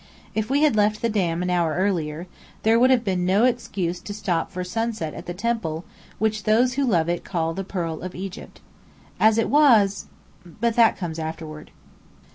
[0.33, 2.25] If we had left the Dam an hour earlier,
[2.63, 5.85] there would have been no excuse to stop for sunset at the temple
[6.17, 8.61] which those who love it call the "Pearl of Egypt."
[9.19, 10.07] As it was
[10.43, 11.69] but that comes afterward.